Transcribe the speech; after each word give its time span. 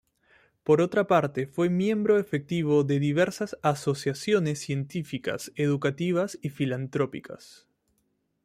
Por 0.63 0.81
otra 0.81 1.05
parte, 1.05 1.45
fue 1.45 1.69
miembro 1.69 2.17
efectivo 2.17 2.83
de 2.83 2.99
diversas 2.99 3.59
asociaciones 3.61 4.57
científicas, 4.57 5.51
educativas 5.53 6.39
y 6.41 6.49
filantrópicas. 6.49 7.67